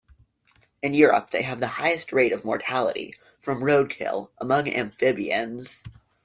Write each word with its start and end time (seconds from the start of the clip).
In 0.81 0.95
Europe 0.95 1.29
they 1.29 1.43
have 1.43 1.59
the 1.59 1.67
highest 1.77 2.11
rate 2.11 2.33
of 2.33 2.43
mortality 2.43 3.13
from 3.39 3.61
roadkill 3.61 4.31
among 4.39 4.67
amphibians. 4.67 5.83